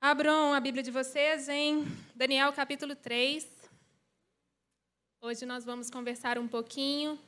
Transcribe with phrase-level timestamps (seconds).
[0.00, 1.84] Abram a Bíblia de vocês em
[2.14, 3.48] Daniel capítulo 3.
[5.22, 7.18] Hoje nós vamos conversar um pouquinho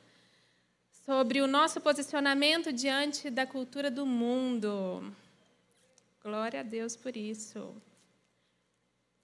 [1.03, 5.13] sobre o nosso posicionamento diante da cultura do mundo.
[6.23, 7.75] Glória a Deus por isso.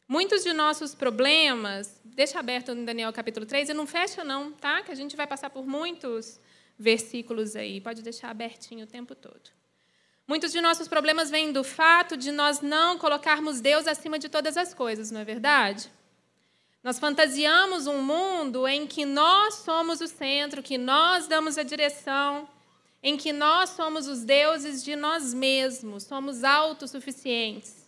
[0.08, 4.82] Muitos de nossos problemas, deixa aberto no Daniel capítulo 3 e não fecha não, tá?
[4.82, 6.40] Que a gente vai passar por muitos
[6.78, 7.80] versículos aí.
[7.80, 9.52] Pode deixar abertinho o tempo todo.
[10.28, 14.58] Muitos de nossos problemas vêm do fato de nós não colocarmos Deus acima de todas
[14.58, 15.92] as coisas, não é verdade?
[16.84, 22.48] Nós fantasiamos um mundo em que nós somos o centro, que nós damos a direção,
[23.04, 27.86] em que nós somos os deuses de nós mesmos, somos autossuficientes.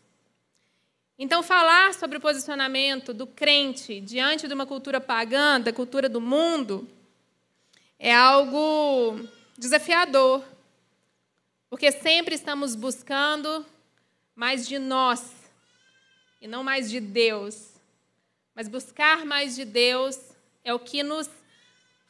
[1.17, 6.22] Então, falar sobre o posicionamento do crente diante de uma cultura pagã, da cultura do
[6.22, 6.88] mundo,
[7.97, 9.19] é algo
[9.58, 10.44] desafiador
[11.70, 13.66] porque sempre estamos buscando
[14.35, 15.34] mais de nós
[16.39, 17.73] e não mais de Deus.
[18.55, 20.17] Mas buscar mais de Deus
[20.64, 21.30] é o que nos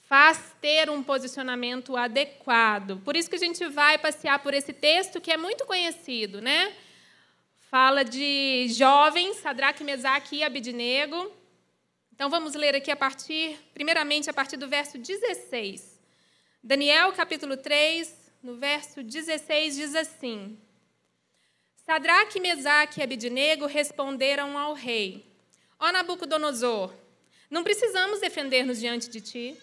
[0.03, 3.01] faz ter um posicionamento adequado.
[3.03, 6.73] Por isso que a gente vai passear por esse texto que é muito conhecido, né?
[7.69, 11.31] Fala de jovens, Sadraque, Mesaque e Abidnego.
[12.13, 15.99] Então vamos ler aqui a partir, primeiramente a partir do verso 16.
[16.63, 20.57] Daniel, capítulo 3, no verso 16, diz assim:
[21.85, 25.25] Sadraque, Mesaque e Abidnego responderam ao rei:
[25.79, 26.93] Ó Nabucodonosor,
[27.49, 29.57] não precisamos defender-nos diante de ti.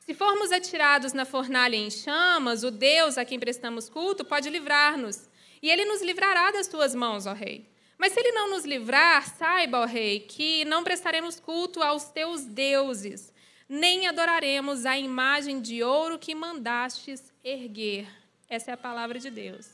[0.00, 5.28] Se formos atirados na fornalha em chamas, o Deus a quem prestamos culto pode livrar-nos,
[5.62, 7.68] e ele nos livrará das tuas mãos, ó rei.
[7.96, 12.44] Mas se ele não nos livrar, saiba, ó rei, que não prestaremos culto aos teus
[12.44, 13.32] deuses,
[13.68, 18.08] nem adoraremos a imagem de ouro que mandastes erguer.
[18.48, 19.68] Essa é a palavra de Deus.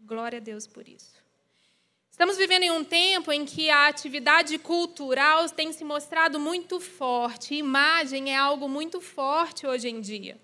[0.00, 1.20] Glória a Deus por isso.
[2.10, 7.54] Estamos vivendo em um tempo em que a atividade cultural tem se mostrado muito forte.
[7.54, 10.38] Imagem é algo muito forte hoje em dia.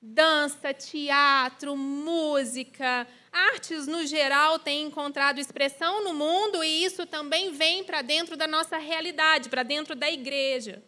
[0.00, 7.82] Dança, teatro, música, artes no geral têm encontrado expressão no mundo e isso também vem
[7.82, 10.82] para dentro da nossa realidade, para dentro da igreja.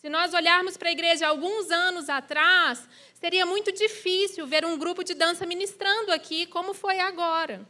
[0.00, 5.02] Se nós olharmos para a igreja alguns anos atrás, seria muito difícil ver um grupo
[5.02, 7.68] de dança ministrando aqui, como foi agora.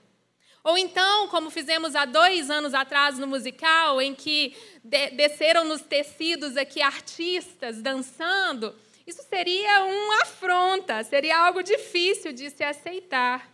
[0.63, 6.59] Ou então, como fizemos há dois anos atrás no musical, em que desceram nos tecidos
[6.59, 13.51] aqui artistas dançando, isso seria uma afronta, seria algo difícil de se aceitar.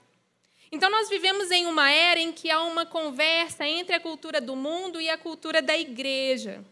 [0.73, 4.57] Então, nós vivemos em uma era em que há uma conversa entre a cultura do
[4.57, 6.65] mundo e a cultura da igreja.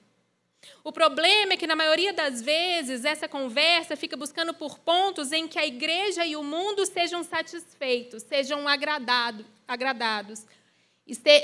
[0.84, 5.46] O problema é que, na maioria das vezes, essa conversa fica buscando por pontos em
[5.46, 10.44] que a igreja e o mundo sejam satisfeitos, sejam agradado, agradados,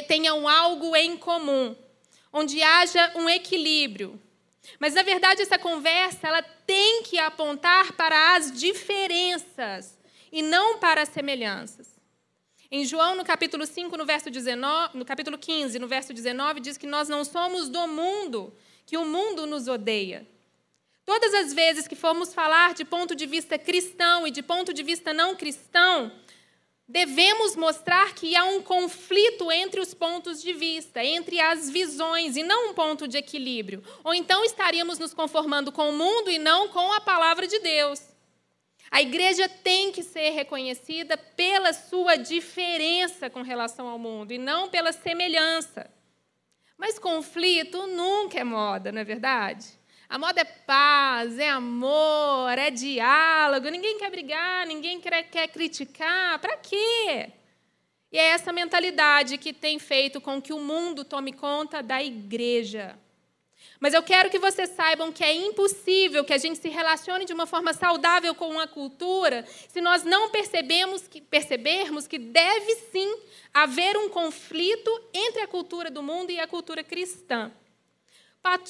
[0.06, 1.76] tenham algo em comum,
[2.32, 4.20] onde haja um equilíbrio.
[4.78, 9.96] Mas, na verdade, essa conversa ela tem que apontar para as diferenças
[10.30, 11.88] e não para as semelhanças.
[12.70, 16.76] Em João, no capítulo 5, no verso 19, no capítulo 15, no verso 19, diz
[16.76, 18.52] que nós não somos do mundo,
[18.88, 20.26] que o mundo nos odeia.
[21.04, 24.82] Todas as vezes que formos falar de ponto de vista cristão e de ponto de
[24.82, 26.10] vista não cristão,
[26.88, 32.42] devemos mostrar que há um conflito entre os pontos de vista, entre as visões, e
[32.42, 33.84] não um ponto de equilíbrio.
[34.02, 38.00] Ou então estaríamos nos conformando com o mundo e não com a palavra de Deus.
[38.90, 44.70] A igreja tem que ser reconhecida pela sua diferença com relação ao mundo e não
[44.70, 45.97] pela semelhança.
[46.78, 49.66] Mas conflito nunca é moda, não é verdade?
[50.08, 53.68] A moda é paz, é amor, é diálogo.
[53.68, 56.38] Ninguém quer brigar, ninguém quer, quer criticar.
[56.38, 57.32] Para quê?
[58.10, 62.98] E é essa mentalidade que tem feito com que o mundo tome conta da igreja.
[63.80, 67.32] Mas eu quero que vocês saibam que é impossível que a gente se relacione de
[67.32, 73.20] uma forma saudável com a cultura se nós não percebemos que, percebermos que deve sim
[73.54, 77.52] haver um conflito entre a cultura do mundo e a cultura cristã.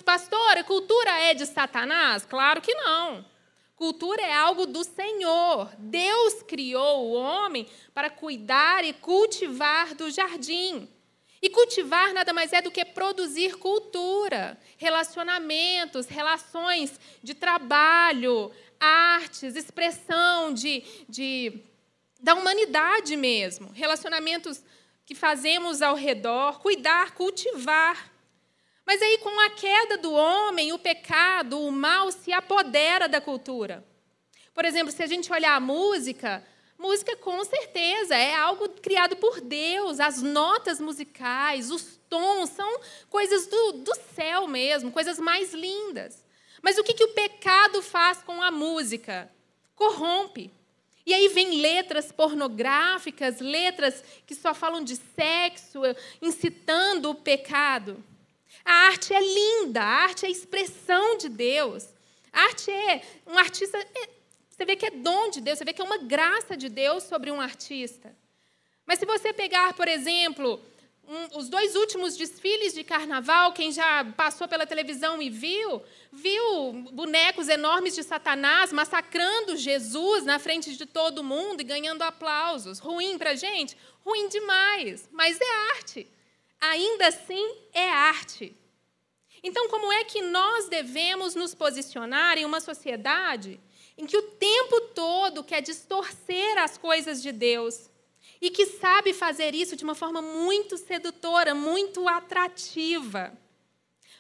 [0.05, 2.27] Pastor, a cultura é de Satanás?
[2.27, 3.25] Claro que não.
[3.77, 5.71] Cultura é algo do Senhor.
[5.79, 10.89] Deus criou o homem para cuidar e cultivar do jardim.
[11.41, 18.51] E cultivar nada mais é do que produzir cultura, relacionamentos, relações de trabalho,
[18.81, 21.61] artes, expressão de, de,
[22.21, 24.63] da humanidade mesmo, relacionamentos
[25.07, 28.13] que fazemos ao redor, cuidar, cultivar.
[28.85, 33.85] Mas aí, com a queda do homem, o pecado, o mal se apodera da cultura.
[34.53, 36.45] Por exemplo, se a gente olhar a música,
[36.79, 39.99] Música, com certeza, é algo criado por Deus.
[39.99, 42.81] As notas musicais, os tons, são
[43.11, 46.25] coisas do, do céu mesmo, coisas mais lindas.
[46.63, 49.29] Mas o que, que o pecado faz com a música?
[49.75, 50.53] Corrompe.
[51.05, 55.81] E aí vem letras pornográficas, letras que só falam de sexo,
[56.23, 58.05] incitando o pecado.
[58.65, 61.89] A arte é linda, a arte é a expressão de Deus.
[62.33, 63.79] A arte é um artista,
[64.59, 67.05] você vê que é dom de Deus, você vê que é uma graça de Deus
[67.05, 68.13] sobre um artista.
[68.85, 70.61] Mas se você pegar, por exemplo,
[71.07, 76.73] um, os dois últimos desfiles de carnaval, quem já passou pela televisão e viu, viu
[76.93, 82.81] bonecos enormes de Satanás massacrando Jesus na frente de todo mundo e ganhando aplausos.
[82.81, 83.77] Ruim para a gente?
[84.05, 86.05] Ruim demais, mas é arte.
[86.61, 88.57] Ainda assim, é arte.
[89.41, 93.61] Então, como é que nós devemos nos posicionar em uma sociedade
[93.99, 97.91] em que o tempo todo quer distorcer as coisas de Deus?
[98.41, 103.33] e que sabe fazer isso de uma forma muito sedutora, muito atrativa.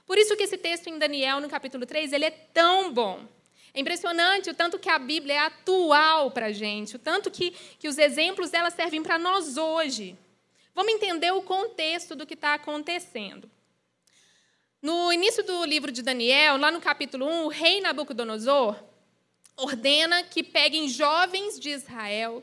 [0.07, 3.27] Por isso que esse texto em Daniel, no capítulo 3, ele é tão bom.
[3.73, 7.51] É impressionante o tanto que a Bíblia é atual para a gente, o tanto que,
[7.79, 10.17] que os exemplos dela servem para nós hoje.
[10.75, 13.49] Vamos entender o contexto do que está acontecendo.
[14.81, 18.77] No início do livro de Daniel, lá no capítulo 1, o rei Nabucodonosor
[19.59, 22.43] ordena que peguem jovens de Israel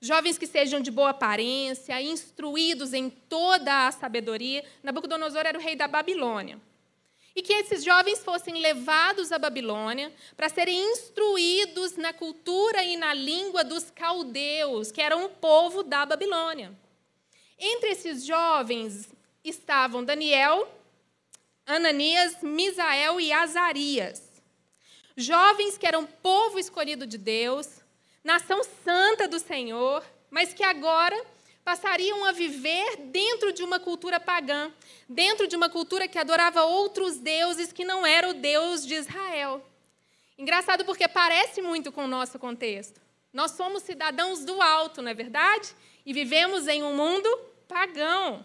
[0.00, 4.64] Jovens que sejam de boa aparência, instruídos em toda a sabedoria.
[4.82, 6.60] Nabucodonosor era o rei da Babilônia.
[7.34, 13.12] E que esses jovens fossem levados à Babilônia para serem instruídos na cultura e na
[13.14, 16.72] língua dos caldeus, que eram o povo da Babilônia.
[17.58, 19.08] Entre esses jovens
[19.42, 20.68] estavam Daniel,
[21.66, 24.25] Ananias, Misael e Azarias.
[25.16, 27.80] Jovens que eram povo escolhido de Deus,
[28.22, 31.18] nação santa do Senhor, mas que agora
[31.64, 34.70] passariam a viver dentro de uma cultura pagã,
[35.08, 39.64] dentro de uma cultura que adorava outros deuses que não era o Deus de Israel.
[40.36, 43.00] Engraçado porque parece muito com o nosso contexto.
[43.32, 45.74] Nós somos cidadãos do alto, não é verdade?
[46.04, 47.28] E vivemos em um mundo
[47.66, 48.44] pagão.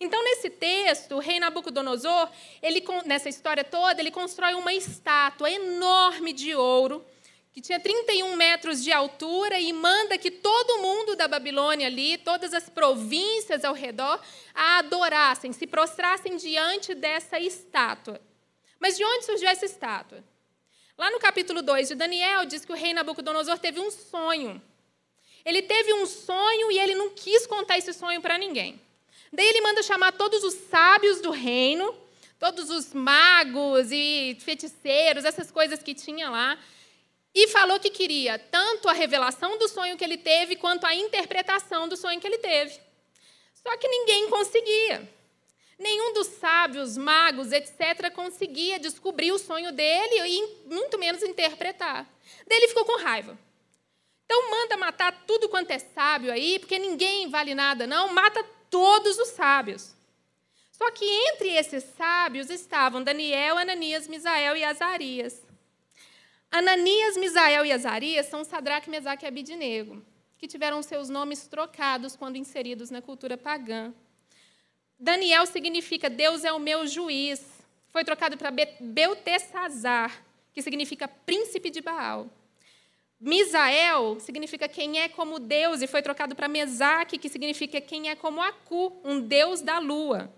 [0.00, 2.30] Então, nesse texto, o rei Nabucodonosor,
[2.62, 7.04] ele, nessa história toda, ele constrói uma estátua enorme de ouro,
[7.52, 12.54] que tinha 31 metros de altura e manda que todo mundo da Babilônia ali, todas
[12.54, 14.22] as províncias ao redor,
[14.54, 18.20] a adorassem, se prostrassem diante dessa estátua.
[18.78, 20.22] Mas de onde surgiu essa estátua?
[20.96, 24.62] Lá no capítulo 2 de Daniel, diz que o rei Nabucodonosor teve um sonho.
[25.44, 28.80] Ele teve um sonho e ele não quis contar esse sonho para ninguém.
[29.32, 31.94] Daí ele manda chamar todos os sábios do reino,
[32.38, 36.58] todos os magos e feiticeiros, essas coisas que tinha lá,
[37.34, 41.88] e falou que queria tanto a revelação do sonho que ele teve, quanto a interpretação
[41.88, 42.78] do sonho que ele teve.
[43.54, 45.08] Só que ninguém conseguia.
[45.78, 52.08] Nenhum dos sábios, magos, etc., conseguia descobrir o sonho dele e muito menos interpretar.
[52.46, 53.38] Daí ele ficou com raiva.
[54.24, 58.12] Então manda matar tudo quanto é sábio aí, porque ninguém vale nada, não.
[58.12, 59.94] Mata todos os sábios.
[60.72, 65.44] Só que entre esses sábios estavam Daniel, Ananias, Misael e Azarias.
[66.50, 70.02] Ananias, Misael e Azarias são Sadraque, Mesaque e Abidinego,
[70.38, 73.92] que tiveram seus nomes trocados quando inseridos na cultura pagã.
[74.98, 77.44] Daniel significa Deus é o meu juiz.
[77.88, 82.30] Foi trocado para Beltesazar, que significa príncipe de Baal.
[83.20, 88.14] Misael significa quem é como Deus, e foi trocado para Mesaque, que significa quem é
[88.14, 90.32] como Acu, um deus da lua.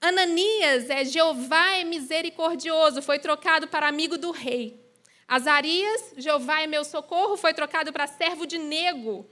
[0.00, 4.78] Ananias é Jeová é misericordioso, foi trocado para amigo do rei.
[5.26, 9.26] Azarias, Jeová é meu socorro, foi trocado para servo de nego,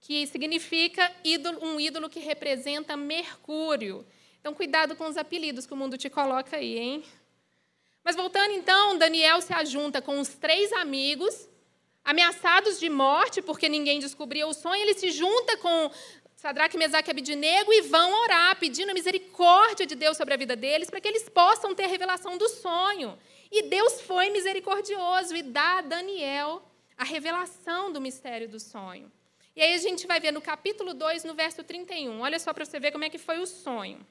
[0.00, 4.06] que significa ídolo, um ídolo que representa Mercúrio.
[4.40, 7.04] Então, cuidado com os apelidos que o mundo te coloca aí, hein?
[8.02, 11.48] Mas voltando então, Daniel se ajunta com os três amigos,
[12.04, 15.90] ameaçados de morte, porque ninguém descobria o sonho, ele se junta com
[16.36, 20.54] Sadraque, Mesaque e Abidinego e vão orar, pedindo a misericórdia de Deus sobre a vida
[20.54, 23.18] deles, para que eles possam ter a revelação do sonho.
[23.50, 26.62] E Deus foi misericordioso e dá a Daniel
[26.96, 29.10] a revelação do mistério do sonho.
[29.56, 32.20] E aí a gente vai ver no capítulo 2, no verso 31.
[32.20, 34.04] Olha só para você ver como é que foi o sonho.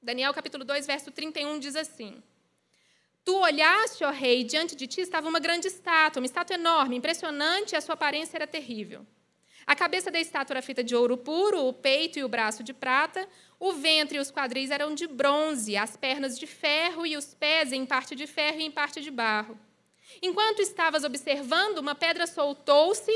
[0.00, 2.22] Daniel, capítulo 2, verso 31 diz assim:
[3.28, 7.74] Tu olhaste, ó rei, diante de ti estava uma grande estátua, uma estátua enorme, impressionante,
[7.74, 9.04] e a sua aparência era terrível.
[9.66, 12.72] A cabeça da estátua era feita de ouro puro, o peito e o braço de
[12.72, 13.28] prata,
[13.60, 17.70] o ventre e os quadris eram de bronze, as pernas de ferro e os pés
[17.70, 19.60] em parte de ferro e em parte de barro.
[20.22, 23.12] Enquanto estavas observando, uma pedra soltou-se,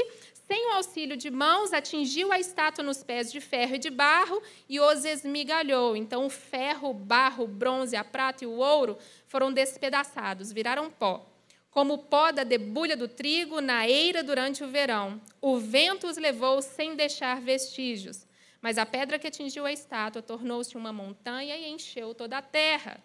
[0.46, 4.42] sem o auxílio de mãos, atingiu a estátua nos pés de ferro e de barro
[4.68, 5.96] e os esmigalhou.
[5.96, 8.98] Então, o ferro, o barro, o bronze, a prata e o ouro
[9.32, 11.24] foram despedaçados, viraram pó.
[11.70, 15.18] Como o pó da debulha do trigo na eira durante o verão.
[15.40, 18.26] O vento os levou sem deixar vestígios.
[18.60, 23.02] Mas a pedra que atingiu a estátua tornou-se uma montanha e encheu toda a terra.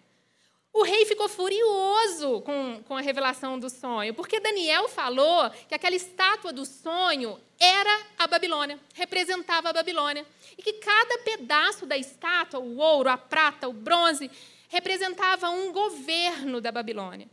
[0.73, 5.95] O rei ficou furioso com, com a revelação do sonho, porque Daniel falou que aquela
[5.95, 10.25] estátua do sonho era a Babilônia, representava a Babilônia.
[10.57, 14.29] E que cada pedaço da estátua, o ouro, a prata, o bronze,
[14.67, 17.29] representava um governo da Babilônia.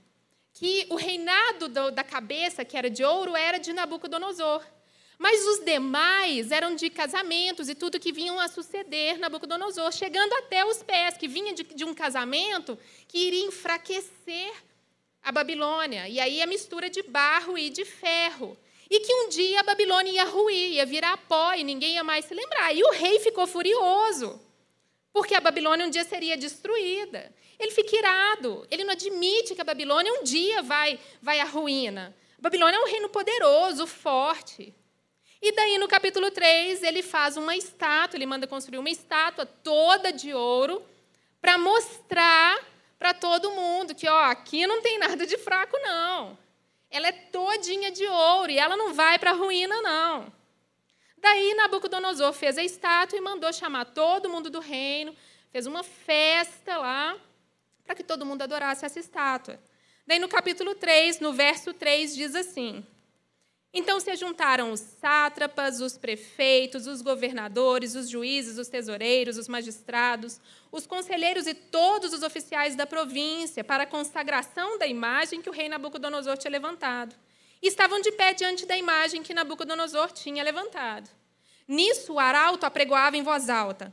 [0.53, 4.65] Que o reinado do, da cabeça, que era de ouro, era de Nabucodonosor.
[5.19, 10.65] Mas os demais eram de casamentos e tudo que vinham a suceder Nabucodonosor, chegando até
[10.65, 14.53] os pés, que vinha de, de um casamento que iria enfraquecer
[15.23, 16.09] a Babilônia.
[16.09, 18.57] E aí a mistura de barro e de ferro.
[18.91, 22.27] E que um dia a Babilônia ia ruir, ia virar pó e ninguém ia mais
[22.27, 22.75] se lembrar.
[22.77, 24.41] E o rei ficou furioso,
[25.15, 27.33] porque a Babilônia um dia seria destruída.
[27.57, 32.13] Ele fica irado, ele não admite que a Babilônia um dia vai, vai à ruína.
[32.37, 34.75] A Babilônia é um reino poderoso, forte.
[35.41, 40.13] E daí, no capítulo 3, ele faz uma estátua, ele manda construir uma estátua toda
[40.13, 40.85] de ouro,
[41.41, 42.59] para mostrar
[42.99, 46.37] para todo mundo que, ó, aqui não tem nada de fraco, não.
[46.91, 50.33] Ela é todinha de ouro e ela não vai para a ruína, não.
[51.35, 55.13] Daí, Nabucodonosor fez a estátua e mandou chamar todo mundo do reino,
[55.51, 57.19] fez uma festa lá,
[57.85, 59.59] para que todo mundo adorasse essa estátua.
[60.07, 62.87] Daí, no capítulo 3, no verso 3, diz assim:
[63.73, 70.41] então se juntaram os sátrapas, os prefeitos, os governadores, os juízes, os tesoureiros, os magistrados,
[70.71, 75.53] os conselheiros e todos os oficiais da província para a consagração da imagem que o
[75.53, 77.17] rei Nabucodonosor tinha levantado.
[77.61, 81.11] E estavam de pé diante da imagem que Nabucodonosor tinha levantado.
[81.67, 83.93] Nisso o arauto apregoava em voz alta: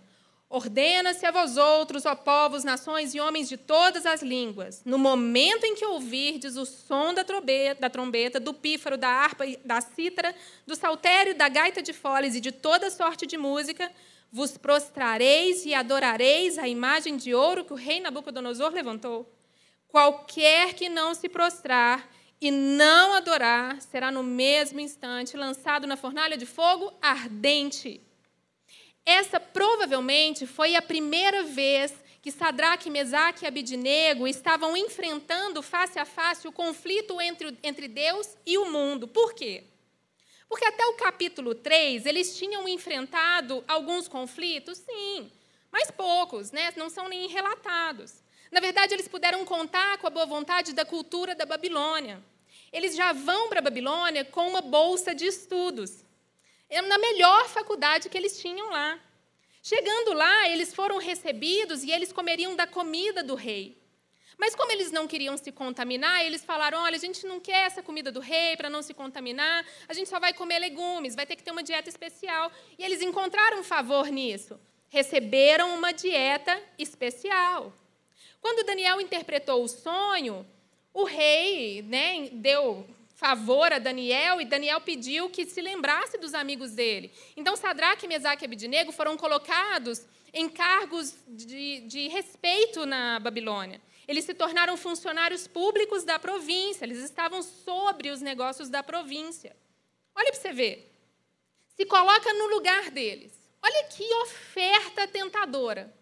[0.51, 5.63] Ordena-se a vós outros, ó povos, nações e homens de todas as línguas, no momento
[5.63, 10.35] em que ouvirdes o som da trombeta, da, trombeta, do pífaro, da harpa, da cítara,
[10.67, 13.89] do saltério, da gaita de foles e de toda sorte de música,
[14.29, 19.25] vos prostrareis e adorareis a imagem de ouro que o rei Nabucodonosor levantou.
[19.87, 22.09] Qualquer que não se prostrar
[22.41, 28.01] e não adorar será no mesmo instante lançado na fornalha de fogo ardente.
[29.05, 36.05] Essa provavelmente foi a primeira vez que Sadraque, Mesaque e Abidinego estavam enfrentando face a
[36.05, 39.07] face o conflito entre, entre Deus e o mundo.
[39.07, 39.63] Por quê?
[40.49, 45.31] Porque até o capítulo 3 eles tinham enfrentado alguns conflitos, sim,
[45.71, 46.73] mas poucos, né?
[46.75, 48.21] não são nem relatados.
[48.51, 52.21] Na verdade, eles puderam contar com a boa vontade da cultura da Babilônia.
[52.71, 56.05] Eles já vão para a Babilônia com uma bolsa de estudos
[56.87, 58.97] na melhor faculdade que eles tinham lá.
[59.61, 63.77] Chegando lá, eles foram recebidos e eles comeriam da comida do rei.
[64.37, 67.83] Mas como eles não queriam se contaminar, eles falaram: olha, a gente não quer essa
[67.83, 71.35] comida do rei para não se contaminar, a gente só vai comer legumes, vai ter
[71.35, 72.51] que ter uma dieta especial.
[72.79, 74.59] E eles encontraram um favor nisso.
[74.89, 77.71] Receberam uma dieta especial.
[78.39, 80.45] Quando Daniel interpretou o sonho,
[80.93, 86.71] o rei né, deu favor a Daniel e Daniel pediu que se lembrasse dos amigos
[86.71, 87.11] dele.
[87.37, 93.79] Então, Sadraque, Mesaque e Abidinego foram colocados em cargos de, de respeito na Babilônia.
[94.07, 99.55] Eles se tornaram funcionários públicos da província, eles estavam sobre os negócios da província.
[100.15, 100.91] Olha para você ver.
[101.75, 103.31] Se coloca no lugar deles.
[103.61, 105.93] Olha que oferta tentadora.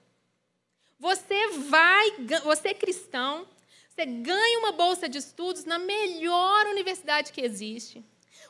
[0.98, 2.12] Você vai,
[2.44, 3.48] você é cristão,
[4.00, 8.02] você ganha uma bolsa de estudos na melhor universidade que existe.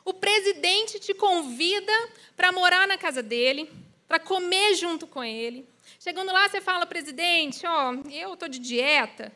[0.04, 1.92] O presidente te convida
[2.36, 3.68] para morar na casa dele,
[4.06, 5.68] para comer junto com ele.
[5.98, 9.32] Chegando lá, você fala, presidente, ó, eu estou de dieta,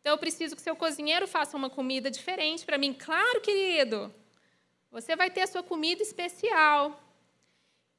[0.00, 2.92] então eu preciso que seu cozinheiro faça uma comida diferente para mim.
[2.92, 4.14] Claro, querido,
[4.92, 7.02] você vai ter a sua comida especial.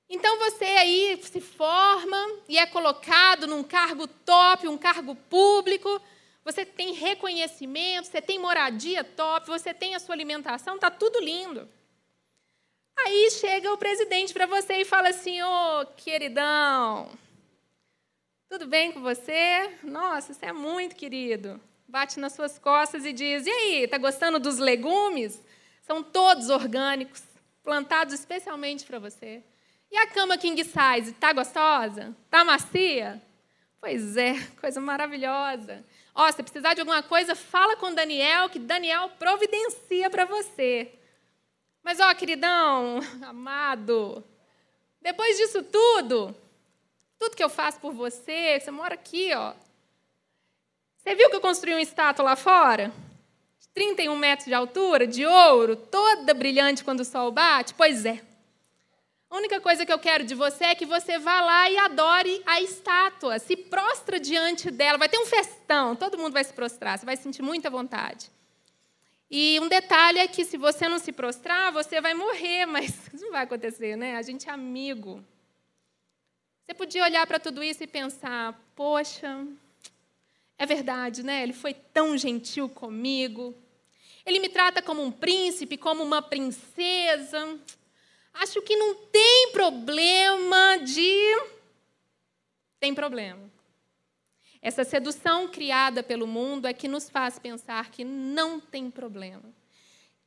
[0.09, 6.01] Então você aí se forma e é colocado num cargo top, um cargo público
[6.43, 11.67] você tem reconhecimento, você tem moradia top, você tem a sua alimentação, está tudo lindo.
[12.97, 17.09] Aí chega o presidente para você e fala assim: Ô, oh, queridão,
[18.49, 19.77] tudo bem com você?
[19.83, 21.61] Nossa, você é muito querido.
[21.87, 25.41] Bate nas suas costas e diz: E aí, está gostando dos legumes?
[25.81, 27.23] São todos orgânicos,
[27.63, 29.43] plantados especialmente para você.
[29.91, 32.15] E a cama king size, está gostosa?
[32.25, 33.21] Está macia?
[33.79, 35.83] Pois é, coisa maravilhosa.
[36.13, 40.91] Ó, se precisar de alguma coisa, fala com Daniel, que Daniel providencia para você.
[41.83, 44.23] Mas, ó, queridão, amado,
[45.01, 46.35] depois disso tudo,
[47.17, 49.53] tudo que eu faço por você, você mora aqui, ó.
[50.97, 52.91] Você viu que eu construí uma estátua lá fora?
[53.59, 57.73] De 31 metros de altura, de ouro, toda brilhante quando o sol bate?
[57.73, 58.28] Pois é.
[59.29, 62.41] A única coisa que eu quero de você é que você vá lá e adore
[62.47, 64.97] a estátua, se prostra diante dela.
[64.97, 68.31] Vai ter um festão, todo mundo vai se prostrar, você vai sentir muita vontade.
[69.29, 73.23] E um detalhe é que se você não se prostrar, você vai morrer, mas isso
[73.25, 74.15] não vai acontecer, né?
[74.15, 75.23] A gente é amigo.
[76.65, 79.45] Você podia olhar para tudo isso e pensar: poxa,
[80.57, 81.43] é verdade, né?
[81.43, 83.55] Ele foi tão gentil comigo.
[84.25, 87.59] Ele me trata como um príncipe, como uma princesa
[88.39, 91.41] acho que não tem problema de.
[92.79, 93.49] Tem problema.
[94.61, 99.53] Essa sedução criada pelo mundo é que nos faz pensar que não tem problema.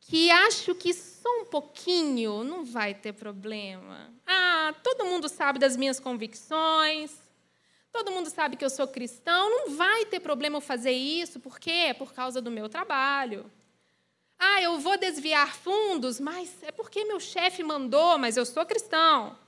[0.00, 4.12] Que acho que só um pouquinho não vai ter problema.
[4.26, 7.16] Ah, todo mundo sabe das minhas convicções.
[7.92, 9.50] Todo mundo sabe que eu sou cristão.
[9.50, 11.38] Não vai ter problema eu fazer isso.
[11.38, 11.94] Por quê?
[11.96, 13.50] Por causa do meu trabalho.
[14.44, 19.38] Ah, eu vou desviar fundos, mas é porque meu chefe mandou, mas eu sou cristão.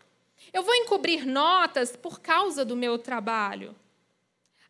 [0.53, 3.75] Eu vou encobrir notas por causa do meu trabalho.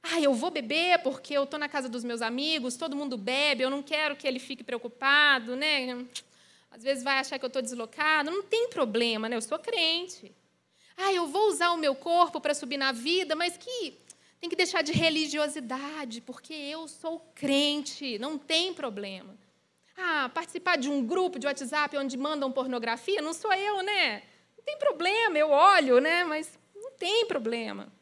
[0.02, 3.64] Ah, eu vou beber porque eu estou na casa dos meus amigos, todo mundo bebe,
[3.64, 6.06] eu não quero que ele fique preocupado, né?
[6.70, 8.30] Às vezes vai achar que eu estou deslocado.
[8.30, 9.36] Não tem problema, né?
[9.36, 10.34] Eu sou crente.
[10.96, 13.98] Ah, eu vou usar o meu corpo para subir na vida, mas que
[14.40, 19.43] tem que deixar de religiosidade, porque eu sou crente, não tem problema.
[19.96, 24.22] Ah, participar de um grupo de WhatsApp onde mandam pornografia, não sou eu, né?
[24.56, 26.24] Não tem problema, eu olho, né?
[26.24, 27.92] Mas não tem problema.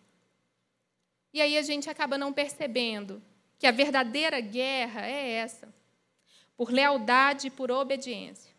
[1.32, 3.22] E aí a gente acaba não percebendo
[3.58, 5.72] que a verdadeira guerra é essa
[6.56, 8.52] por lealdade e por obediência.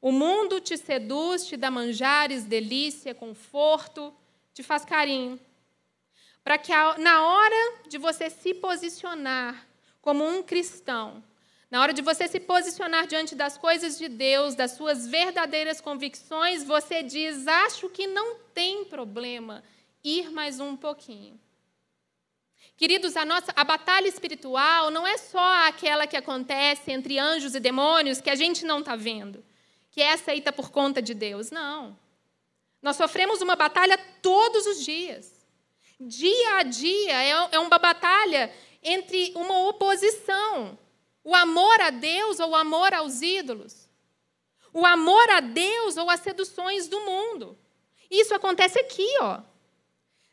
[0.00, 4.14] O mundo te seduz, te dá manjares, delícia, conforto,
[4.54, 5.38] te faz carinho.
[6.44, 9.66] Para que na hora de você se posicionar
[10.00, 11.22] como um cristão,
[11.70, 16.64] na hora de você se posicionar diante das coisas de Deus, das suas verdadeiras convicções,
[16.64, 19.62] você diz: acho que não tem problema
[20.02, 21.38] ir mais um pouquinho.
[22.76, 27.60] Queridos, a nossa a batalha espiritual não é só aquela que acontece entre anjos e
[27.60, 29.44] demônios que a gente não está vendo,
[29.90, 31.50] que essa aí está por conta de Deus.
[31.50, 31.98] Não.
[32.80, 35.44] Nós sofremos uma batalha todos os dias.
[36.00, 40.78] Dia a dia é, é uma batalha entre uma oposição
[41.28, 43.86] o amor a Deus ou o amor aos ídolos?
[44.72, 47.54] O amor a Deus ou as seduções do mundo?
[48.10, 49.40] Isso acontece aqui, ó.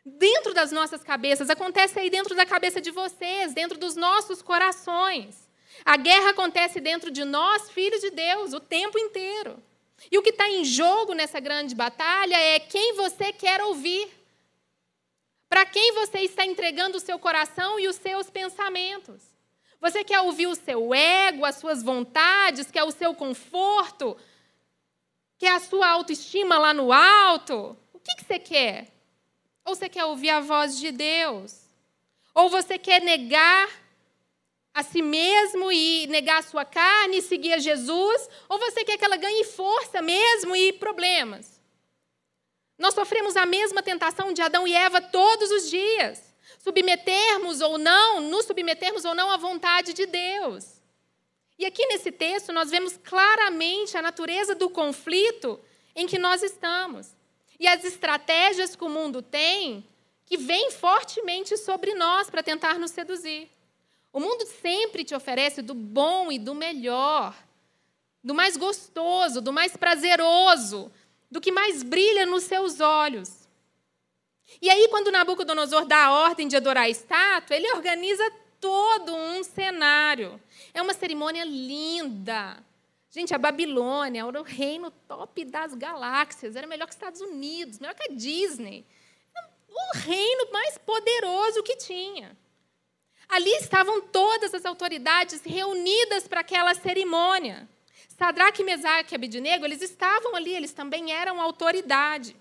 [0.06, 5.50] Dentro das nossas cabeças, acontece aí dentro da cabeça de vocês, dentro dos nossos corações.
[5.84, 9.62] A guerra acontece dentro de nós, filhos de Deus, o tempo inteiro.
[10.10, 14.08] E o que está em jogo nessa grande batalha é quem você quer ouvir.
[15.50, 19.35] Para quem você está entregando o seu coração e os seus pensamentos.
[19.80, 24.18] Você quer ouvir o seu ego, as suas vontades, quer o seu conforto,
[25.38, 27.78] quer a sua autoestima lá no alto?
[27.94, 28.88] O que, que você quer?
[29.66, 31.62] Ou você quer ouvir a voz de Deus?
[32.34, 33.70] Ou você quer negar
[34.74, 38.30] a si mesmo e negar a sua carne e seguir a Jesus?
[38.50, 41.62] Ou você quer que ela ganhe força mesmo e problemas?
[42.78, 46.35] Nós sofremos a mesma tentação de Adão e Eva todos os dias
[46.66, 50.82] submetermos ou não, nos submetermos ou não à vontade de Deus.
[51.60, 55.60] E aqui nesse texto nós vemos claramente a natureza do conflito
[55.96, 57.16] em que nós estamos.
[57.60, 59.88] E as estratégias que o mundo tem
[60.26, 63.48] que vêm fortemente sobre nós para tentar nos seduzir.
[64.12, 67.36] O mundo sempre te oferece do bom e do melhor,
[68.24, 70.92] do mais gostoso, do mais prazeroso,
[71.30, 73.45] do que mais brilha nos seus olhos.
[74.62, 78.24] E aí, quando Nabucodonosor dá a ordem de adorar a estátua, ele organiza
[78.60, 80.42] todo um cenário.
[80.74, 82.58] É uma cerimônia linda.
[83.10, 87.80] Gente, a Babilônia era o reino top das galáxias, era melhor que os Estados Unidos,
[87.80, 88.86] melhor que a Disney.
[89.70, 92.36] O reino mais poderoso que tinha.
[93.28, 97.68] Ali estavam todas as autoridades reunidas para aquela cerimônia.
[98.18, 102.36] Sadraque, Mesaque e Abednego, eles estavam ali, eles também eram autoridade.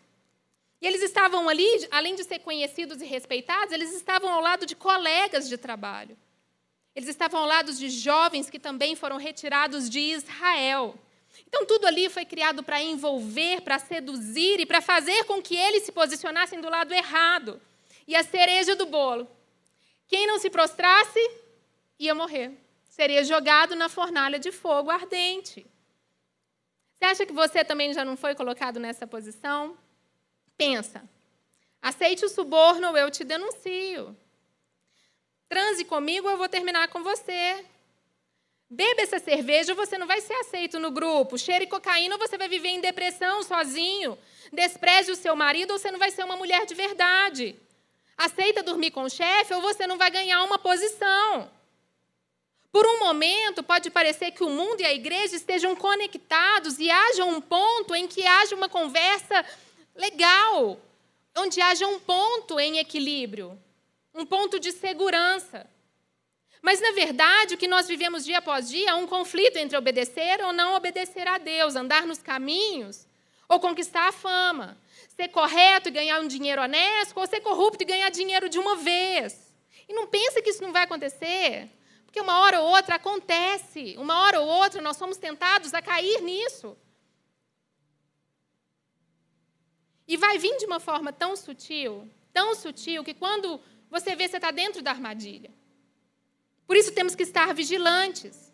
[0.84, 4.76] E eles estavam ali, além de ser conhecidos e respeitados, eles estavam ao lado de
[4.76, 6.14] colegas de trabalho.
[6.94, 10.94] Eles estavam ao lado de jovens que também foram retirados de Israel.
[11.48, 15.84] Então, tudo ali foi criado para envolver, para seduzir e para fazer com que eles
[15.84, 17.58] se posicionassem do lado errado.
[18.06, 19.26] E a cereja do bolo:
[20.06, 21.30] quem não se prostrasse
[21.98, 22.52] ia morrer.
[22.90, 25.66] Seria jogado na fornalha de fogo ardente.
[26.98, 29.78] Você acha que você também já não foi colocado nessa posição?
[30.56, 31.02] Pensa.
[31.82, 34.16] Aceite o suborno ou eu te denuncio.
[35.48, 37.64] Transe comigo ou eu vou terminar com você.
[38.70, 41.38] Beba essa cerveja ou você não vai ser aceito no grupo.
[41.38, 44.18] Cheire cocaína ou você vai viver em depressão sozinho.
[44.52, 47.56] Despreze o seu marido ou você não vai ser uma mulher de verdade.
[48.16, 51.50] Aceita dormir com o chefe ou você não vai ganhar uma posição.
[52.72, 57.24] Por um momento, pode parecer que o mundo e a igreja estejam conectados e haja
[57.24, 59.44] um ponto em que haja uma conversa
[59.94, 60.80] legal,
[61.36, 63.58] onde haja um ponto em equilíbrio,
[64.14, 65.68] um ponto de segurança.
[66.62, 70.42] Mas, na verdade, o que nós vivemos dia após dia é um conflito entre obedecer
[70.42, 73.06] ou não obedecer a Deus, andar nos caminhos
[73.48, 74.78] ou conquistar a fama,
[75.14, 78.76] ser correto e ganhar um dinheiro honesto ou ser corrupto e ganhar dinheiro de uma
[78.76, 79.52] vez.
[79.86, 81.68] E não pensa que isso não vai acontecer,
[82.06, 86.22] porque uma hora ou outra acontece, uma hora ou outra nós somos tentados a cair
[86.22, 86.76] nisso.
[90.06, 94.36] E vai vir de uma forma tão sutil, tão sutil, que quando você vê, você
[94.36, 95.50] está dentro da armadilha.
[96.66, 98.52] Por isso temos que estar vigilantes.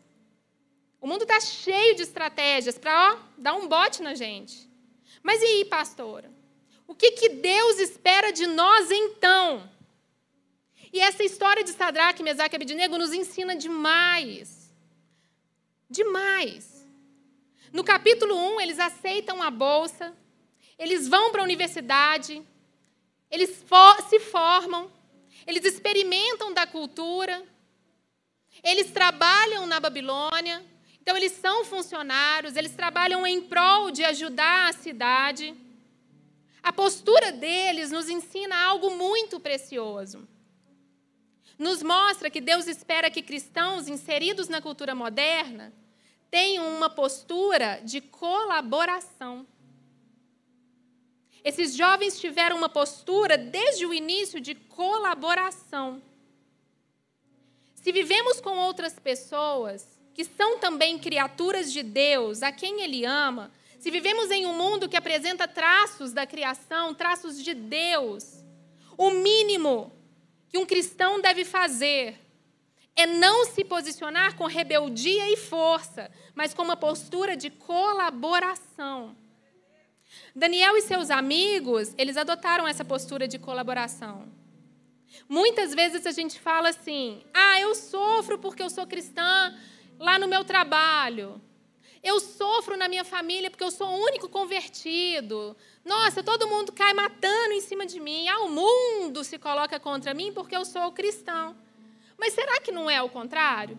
[1.01, 4.69] O mundo está cheio de estratégias para dar um bote na gente.
[5.23, 6.31] Mas e aí, pastora?
[6.87, 9.71] O que, que Deus espera de nós então?
[10.93, 14.75] E essa história de Sadraque, Mesaque e Abednego nos ensina demais.
[15.89, 16.87] Demais.
[17.73, 20.13] No capítulo 1, eles aceitam a bolsa,
[20.81, 22.43] eles vão para a universidade,
[23.31, 23.63] eles
[24.09, 24.91] se formam,
[25.47, 27.45] eles experimentam da cultura,
[28.65, 30.65] eles trabalham na Babilônia,
[31.03, 35.55] então eles são funcionários, eles trabalham em prol de ajudar a cidade.
[36.63, 40.27] A postura deles nos ensina algo muito precioso.
[41.59, 45.75] Nos mostra que Deus espera que cristãos inseridos na cultura moderna
[46.31, 49.47] tenham uma postura de colaboração.
[51.43, 56.03] Esses jovens tiveram uma postura desde o início de colaboração.
[57.75, 63.51] Se vivemos com outras pessoas que são também criaturas de Deus, a quem Ele ama,
[63.79, 68.45] se vivemos em um mundo que apresenta traços da criação, traços de Deus,
[68.99, 69.91] o mínimo
[70.51, 72.19] que um cristão deve fazer
[72.95, 79.17] é não se posicionar com rebeldia e força, mas com uma postura de colaboração.
[80.35, 84.29] Daniel e seus amigos, eles adotaram essa postura de colaboração.
[85.29, 89.57] Muitas vezes a gente fala assim: ah, eu sofro porque eu sou cristã
[89.99, 91.41] lá no meu trabalho.
[92.03, 95.55] Eu sofro na minha família porque eu sou o único convertido.
[95.85, 98.27] Nossa, todo mundo cai matando em cima de mim.
[98.27, 101.55] Ah, o mundo se coloca contra mim porque eu sou cristão.
[102.17, 103.77] Mas será que não é o contrário?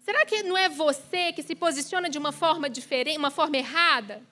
[0.00, 4.22] Será que não é você que se posiciona de uma forma diferente, uma forma errada?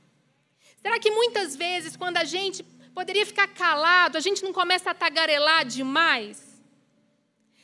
[0.84, 2.62] Será que muitas vezes, quando a gente
[2.94, 6.60] poderia ficar calado, a gente não começa a tagarelar demais?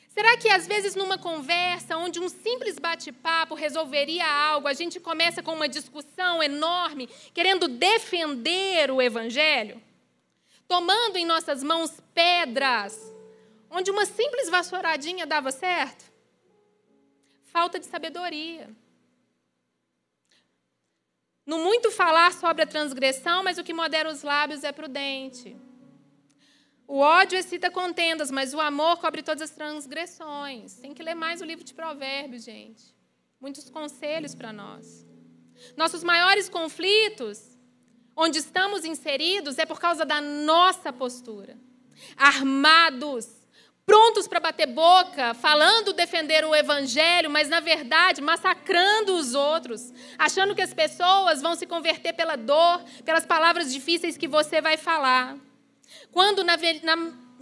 [0.09, 5.43] Será que às vezes numa conversa onde um simples bate-papo resolveria algo, a gente começa
[5.43, 9.79] com uma discussão enorme, querendo defender o evangelho?
[10.67, 12.99] Tomando em nossas mãos pedras,
[13.69, 16.11] onde uma simples vassouradinha dava certo?
[17.43, 18.67] Falta de sabedoria.
[21.45, 25.55] No muito falar sobre a transgressão, mas o que modera os lábios é prudente.
[26.87, 30.75] O ódio excita contendas, mas o amor cobre todas as transgressões.
[30.75, 32.93] Tem que ler mais o livro de Provérbios, gente.
[33.39, 35.07] Muitos conselhos para nós.
[35.77, 37.57] Nossos maiores conflitos,
[38.15, 41.57] onde estamos inseridos, é por causa da nossa postura.
[42.17, 43.27] Armados,
[43.91, 50.55] prontos para bater boca, falando defender o evangelho, mas na verdade massacrando os outros, achando
[50.55, 55.35] que as pessoas vão se converter pela dor, pelas palavras difíceis que você vai falar.
[56.09, 56.95] Quando, na, na,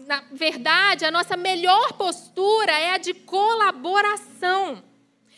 [0.08, 4.84] na verdade, a nossa melhor postura é a de colaboração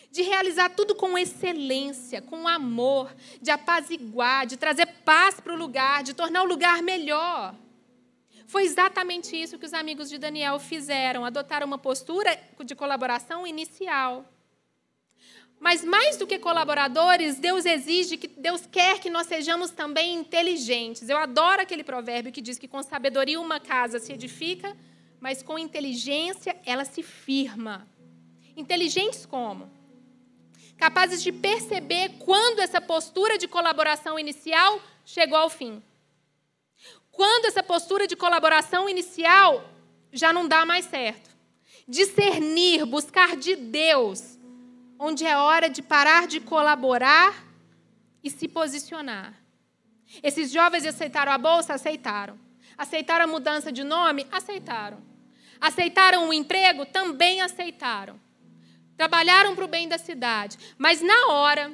[0.09, 6.03] de realizar tudo com excelência, com amor, de apaziguar, de trazer paz para o lugar,
[6.03, 7.53] de tornar o lugar melhor.
[8.51, 14.25] Foi exatamente isso que os amigos de Daniel fizeram, adotaram uma postura de colaboração inicial.
[15.57, 21.07] Mas mais do que colaboradores, Deus exige que Deus quer que nós sejamos também inteligentes.
[21.07, 24.75] Eu adoro aquele provérbio que diz que com sabedoria uma casa se edifica,
[25.17, 27.87] mas com inteligência ela se firma.
[28.57, 29.71] Inteligentes como?
[30.75, 35.81] Capazes de perceber quando essa postura de colaboração inicial chegou ao fim.
[37.11, 39.69] Quando essa postura de colaboração inicial
[40.11, 41.29] já não dá mais certo.
[41.87, 44.37] Discernir, buscar de Deus,
[44.99, 47.45] onde é hora de parar de colaborar
[48.23, 49.33] e se posicionar.
[50.21, 51.73] Esses jovens aceitaram a bolsa?
[51.73, 52.37] Aceitaram.
[52.77, 54.27] Aceitaram a mudança de nome?
[54.31, 55.01] Aceitaram.
[55.59, 56.85] Aceitaram o emprego?
[56.85, 58.19] Também aceitaram.
[58.97, 60.57] Trabalharam para o bem da cidade.
[60.77, 61.71] Mas na hora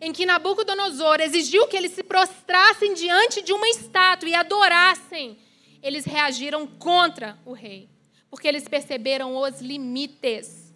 [0.00, 5.38] em que Nabucodonosor exigiu que eles se prostrassem diante de uma estátua e adorassem,
[5.82, 7.88] eles reagiram contra o rei,
[8.30, 10.72] porque eles perceberam os limites.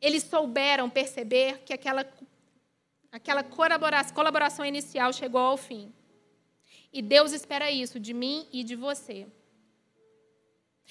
[0.00, 2.06] Eles souberam perceber que aquela,
[3.10, 5.92] aquela colaboração inicial chegou ao fim.
[6.92, 9.26] E Deus espera isso de mim e de você.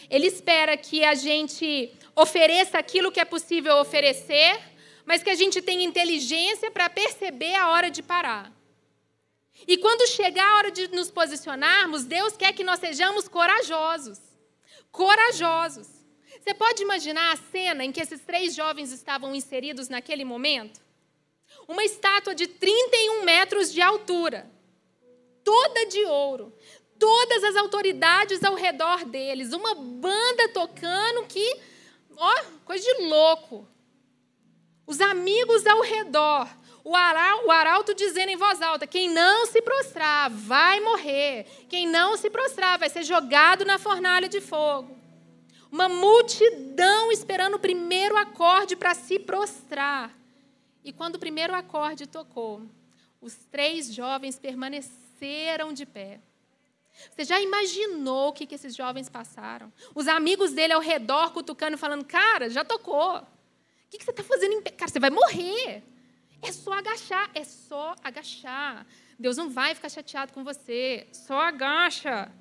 [0.09, 4.74] Ele espera que a gente ofereça aquilo que é possível oferecer,
[5.05, 8.51] mas que a gente tenha inteligência para perceber a hora de parar.
[9.67, 14.19] E quando chegar a hora de nos posicionarmos, Deus quer que nós sejamos corajosos.
[14.91, 15.87] Corajosos.
[16.41, 20.81] Você pode imaginar a cena em que esses três jovens estavam inseridos naquele momento?
[21.67, 24.49] Uma estátua de 31 metros de altura,
[25.43, 26.53] toda de ouro,
[26.99, 31.59] todas as autoridades ao redor deles, uma banda tocando que,
[32.15, 33.67] ó, coisa de louco.
[34.87, 36.47] Os amigos ao redor,
[36.83, 36.95] o
[37.51, 42.77] arauto dizendo em voz alta: quem não se prostrar vai morrer, quem não se prostrar
[42.77, 44.95] vai ser jogado na fornalha de fogo.
[45.71, 50.11] Uma multidão esperando o primeiro acorde para se prostrar.
[50.83, 52.61] E quando o primeiro acorde tocou,
[53.19, 56.19] os três jovens permaneceram de pé.
[57.09, 59.73] Você já imaginou o que, que esses jovens passaram?
[59.93, 63.25] Os amigos dele ao redor cutucando, falando: Cara, já tocou.
[63.95, 64.71] Que, que você está fazendo em pé?
[64.71, 65.81] Cara, você vai morrer.
[66.41, 68.85] É só agachar, é só agachar.
[69.17, 71.07] Deus não vai ficar chateado com você.
[71.13, 72.31] Só agacha.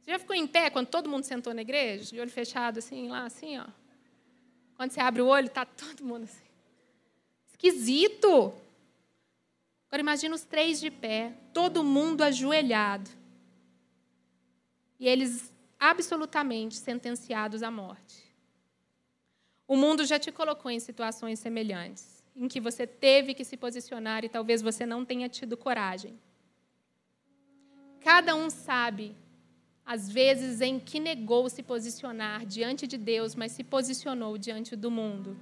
[0.00, 2.10] Você já ficou em pé quando todo mundo sentou na igreja?
[2.12, 3.66] De olho fechado, assim, lá, assim, ó.
[4.74, 6.46] Quando você abre o olho, está todo mundo assim.
[7.48, 8.52] Esquisito.
[9.88, 13.10] Agora imagina os três de pé, todo mundo ajoelhado.
[14.98, 18.27] E eles absolutamente sentenciados à morte.
[19.68, 24.24] O mundo já te colocou em situações semelhantes, em que você teve que se posicionar
[24.24, 26.18] e talvez você não tenha tido coragem.
[28.00, 29.14] Cada um sabe,
[29.84, 34.90] às vezes, em que negou se posicionar diante de Deus, mas se posicionou diante do
[34.90, 35.38] mundo.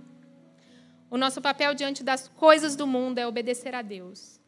[1.09, 4.41] O nosso papel diante das coisas do mundo é obedecer a Deus.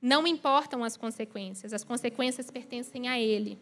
[0.00, 3.58] Não importam as consequências, as consequências pertencem a Ele.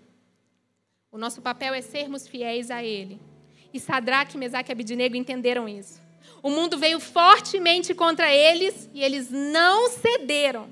[1.10, 3.18] O nosso papel é sermos fiéis a Ele.
[3.72, 6.00] E Sadraque, Mesaque e Abidinego entenderam isso.
[6.42, 10.68] O mundo veio fortemente contra eles e eles não cederam.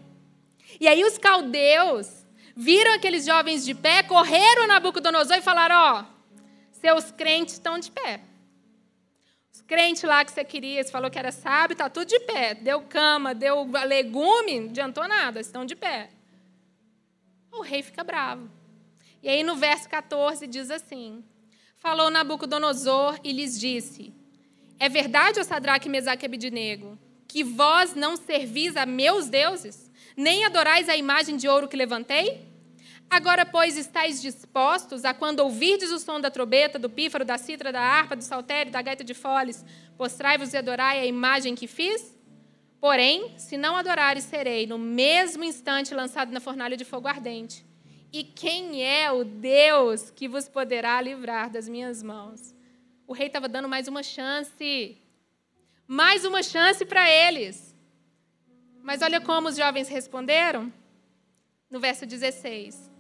[0.79, 6.01] E aí os caldeus viram aqueles jovens de pé, correram a Nabucodonosor e falaram: Ó,
[6.03, 8.21] oh, seus crentes estão de pé
[9.71, 12.55] crente lá que você queria, você falou que era sábio, está tudo de pé.
[12.55, 16.11] Deu cama, deu legume, não adiantou nada, estão de pé.
[17.53, 18.51] O rei fica bravo.
[19.23, 21.23] E aí no verso 14 diz assim:
[21.81, 24.13] Falou Nabucodonosor e lhes disse:
[24.79, 30.45] É verdade, ó Sadraque, Mesaque e Abidinego, que vós não servis a meus deuses, nem
[30.45, 32.47] adorais a imagem de ouro que levantei?
[33.09, 37.73] Agora, pois, estáis dispostos a, quando ouvirdes o som da trombeta, do pífaro, da citra,
[37.73, 39.65] da harpa, do saltério, da gaita de foles,
[39.97, 42.15] postrai-vos e adorai a imagem que fiz?
[42.79, 47.70] Porém, se não adorares, serei no mesmo instante lançado na fornalha de fogo ardente.
[48.13, 52.55] E quem é o Deus que vos poderá livrar das minhas mãos?
[53.07, 54.99] O rei estava dando mais uma chance.
[55.87, 57.75] Mais uma chance para eles.
[58.83, 60.73] Mas olha como os jovens responderam.
[61.71, 62.91] No verso 16.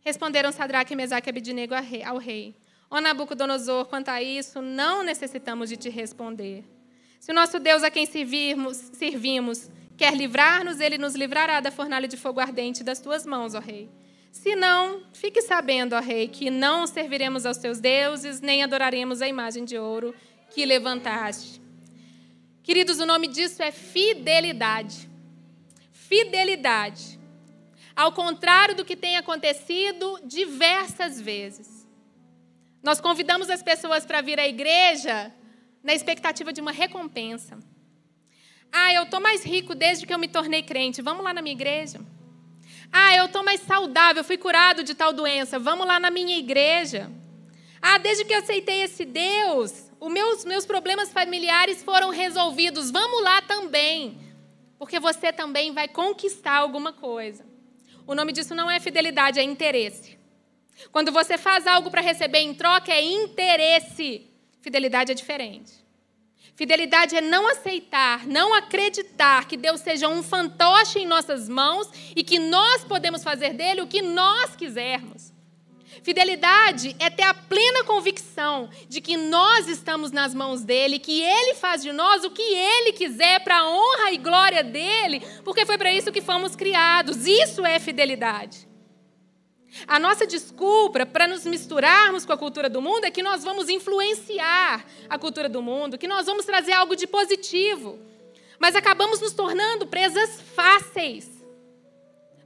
[0.00, 2.54] Responderam Sadraque, Mesaque e Abidinego ao rei.
[2.90, 6.64] Ó Nabucodonosor, quanto a isso, não necessitamos de te responder.
[7.18, 12.06] Se o nosso Deus a quem servimos, servimos quer livrar-nos, ele nos livrará da fornalha
[12.06, 13.90] de fogo ardente das tuas mãos, ó rei.
[14.36, 19.26] Se não, fique sabendo, ó rei, que não serviremos aos teus deuses, nem adoraremos a
[19.26, 20.14] imagem de ouro
[20.50, 21.60] que levantaste.
[22.62, 25.08] Queridos, o nome disso é fidelidade.
[25.90, 27.18] Fidelidade
[27.96, 31.88] ao contrário do que tem acontecido diversas vezes.
[32.82, 35.32] Nós convidamos as pessoas para vir à igreja
[35.82, 37.58] na expectativa de uma recompensa.
[38.70, 41.54] Ah, eu estou mais rico desde que eu me tornei crente, vamos lá na minha
[41.54, 42.00] igreja.
[42.98, 47.10] Ah, eu estou mais saudável, fui curado de tal doença, vamos lá na minha igreja.
[47.82, 53.22] Ah, desde que eu aceitei esse Deus, os meus, meus problemas familiares foram resolvidos, vamos
[53.22, 54.18] lá também,
[54.78, 57.44] porque você também vai conquistar alguma coisa.
[58.06, 60.18] O nome disso não é fidelidade, é interesse.
[60.90, 64.26] Quando você faz algo para receber em troca, é interesse.
[64.62, 65.85] Fidelidade é diferente.
[66.56, 72.24] Fidelidade é não aceitar, não acreditar que Deus seja um fantoche em nossas mãos e
[72.24, 75.34] que nós podemos fazer dele o que nós quisermos.
[76.02, 81.54] Fidelidade é ter a plena convicção de que nós estamos nas mãos dele, que ele
[81.54, 85.76] faz de nós o que ele quiser para a honra e glória dele, porque foi
[85.76, 87.26] para isso que fomos criados.
[87.26, 88.66] Isso é fidelidade.
[89.86, 93.68] A nossa desculpa para nos misturarmos com a cultura do mundo é que nós vamos
[93.68, 97.98] influenciar a cultura do mundo, que nós vamos trazer algo de positivo.
[98.58, 101.28] Mas acabamos nos tornando presas fáceis.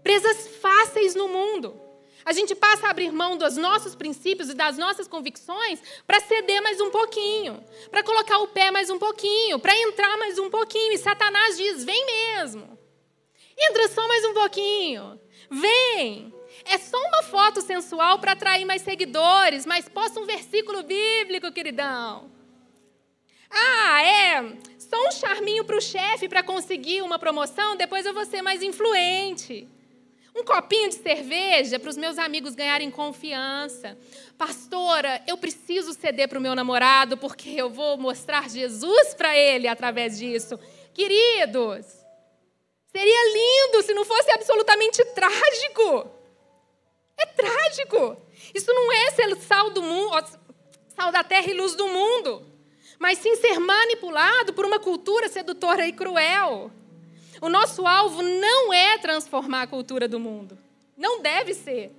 [0.02, 1.80] Presas fáceis no mundo.
[2.24, 6.62] A gente passa a abrir mão dos nossos princípios e das nossas convicções para ceder
[6.62, 10.92] mais um pouquinho, para colocar o pé mais um pouquinho, para entrar mais um pouquinho.
[10.92, 12.78] E Satanás diz: vem mesmo.
[13.58, 15.20] Entra só mais um pouquinho.
[15.50, 16.39] Vem.
[16.64, 22.30] É só uma foto sensual para atrair mais seguidores, mas posta um versículo bíblico, queridão.
[23.50, 24.56] Ah, é.
[24.78, 28.62] Só um charminho para o chefe para conseguir uma promoção, depois eu vou ser mais
[28.62, 29.68] influente.
[30.34, 33.98] Um copinho de cerveja para os meus amigos ganharem confiança.
[34.38, 39.66] Pastora, eu preciso ceder para o meu namorado porque eu vou mostrar Jesus para ele
[39.66, 40.58] através disso.
[40.94, 41.86] Queridos,
[42.86, 46.19] seria lindo se não fosse absolutamente trágico.
[47.20, 48.16] É trágico.
[48.54, 50.24] Isso não é ser sal do mundo,
[50.96, 52.46] sal da terra e luz do mundo,
[52.98, 56.70] mas sim ser manipulado por uma cultura sedutora e cruel.
[57.40, 60.58] O nosso alvo não é transformar a cultura do mundo.
[60.96, 61.92] Não deve ser.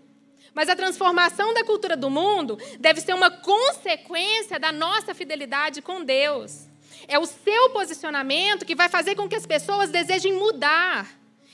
[0.54, 6.04] Mas a transformação da cultura do mundo deve ser uma consequência da nossa fidelidade com
[6.04, 6.68] Deus.
[7.08, 11.10] É o seu posicionamento que vai fazer com que as pessoas desejem mudar,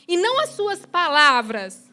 [0.07, 1.86] e não as suas palavras.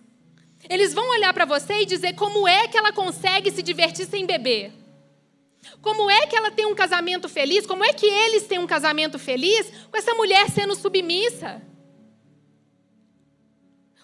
[0.69, 4.25] Eles vão olhar para você e dizer como é que ela consegue se divertir sem
[4.25, 4.73] beber.
[5.81, 7.67] Como é que ela tem um casamento feliz?
[7.67, 11.63] Como é que eles têm um casamento feliz com essa mulher sendo submissa?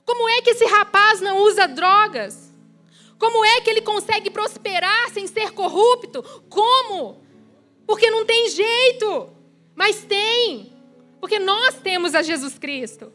[0.04, 2.50] Como é que esse rapaz não usa drogas?
[3.18, 6.22] Como é que ele consegue prosperar sem ser corrupto?
[6.48, 7.22] Como?
[7.86, 9.30] Porque não tem jeito.
[9.74, 10.72] Mas tem.
[11.20, 13.12] Porque nós temos a Jesus Cristo.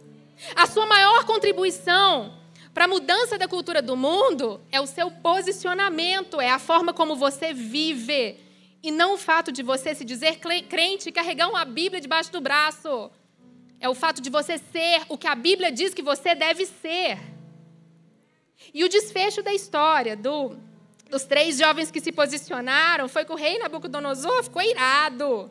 [0.55, 2.44] A sua maior contribuição
[2.75, 7.15] para a mudança da cultura do mundo é o seu posicionamento, é a forma como
[7.15, 8.37] você vive.
[8.83, 12.41] E não o fato de você se dizer crente e carregar uma Bíblia debaixo do
[12.41, 13.09] braço.
[13.79, 17.17] É o fato de você ser o que a Bíblia diz que você deve ser.
[18.73, 20.57] E o desfecho da história do,
[21.09, 25.49] dos três jovens que se posicionaram foi que o rei Nabucodonosor ficou irado.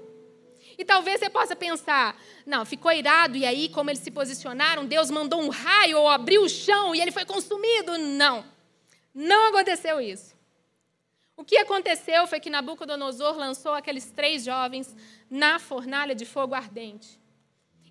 [0.77, 5.11] E talvez você possa pensar, não, ficou irado e aí, como eles se posicionaram, Deus
[5.11, 7.97] mandou um raio ou abriu o chão e ele foi consumido.
[7.99, 8.45] Não,
[9.15, 10.35] não aconteceu isso.
[11.37, 14.95] O que aconteceu foi que Nabucodonosor lançou aqueles três jovens
[15.29, 17.21] na fornalha de fogo ardente.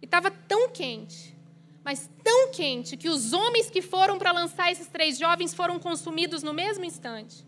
[0.02, 1.36] E estava tão quente,
[1.84, 6.42] mas tão quente, que os homens que foram para lançar esses três jovens foram consumidos
[6.42, 7.46] no mesmo instante.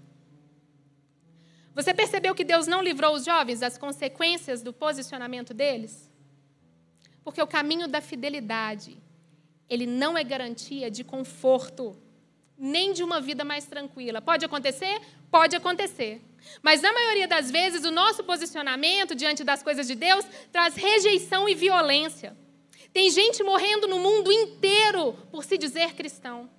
[1.76, 6.10] Você percebeu que Deus não livrou os jovens das consequências do posicionamento deles?
[7.22, 8.98] Porque o caminho da fidelidade,
[9.70, 11.98] ele não é garantia de conforto,
[12.58, 14.22] nem de uma vida mais tranquila.
[14.22, 15.02] Pode acontecer?
[15.30, 16.22] Pode acontecer.
[16.64, 21.50] Mas na maioria das vezes, o nosso posicionamento diante das coisas de Deus traz rejeição
[21.50, 22.38] e violência.
[22.94, 26.50] Tem gente morrendo no mundo inteiro por se dizer cristão.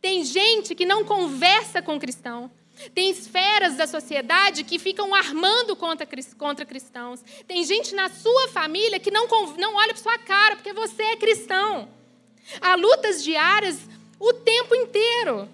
[0.00, 2.50] Tem gente que não conversa com cristão.
[2.94, 7.22] Tem esferas da sociedade que ficam armando contra, contra cristãos.
[7.46, 11.16] Tem gente na sua família que não, não olha para sua cara porque você é
[11.16, 11.88] cristão.
[12.60, 13.78] Há lutas diárias
[14.18, 15.48] o tempo inteiro.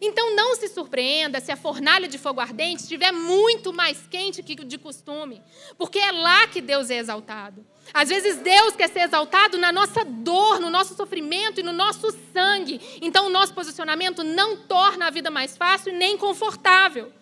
[0.00, 4.54] Então não se surpreenda se a fornalha de fogo ardente estiver muito mais quente que
[4.54, 5.42] de costume,
[5.78, 7.64] porque é lá que Deus é exaltado.
[7.92, 12.10] Às vezes Deus quer ser exaltado na nossa dor, no nosso sofrimento e no nosso
[12.32, 12.80] sangue.
[13.00, 17.12] Então o nosso posicionamento não torna a vida mais fácil nem confortável.